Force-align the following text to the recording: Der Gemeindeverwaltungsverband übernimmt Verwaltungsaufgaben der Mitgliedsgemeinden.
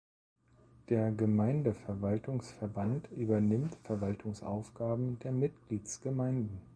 Der 0.89 1.11
Gemeindeverwaltungsverband 1.11 3.07
übernimmt 3.11 3.77
Verwaltungsaufgaben 3.83 5.19
der 5.19 5.31
Mitgliedsgemeinden. 5.31 6.57